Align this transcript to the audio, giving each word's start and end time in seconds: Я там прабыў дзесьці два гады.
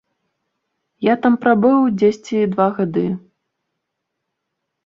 Я 1.07 1.13
там 1.25 1.33
прабыў 1.43 1.77
дзесьці 1.99 2.41
два 2.57 2.67
гады. 2.79 3.07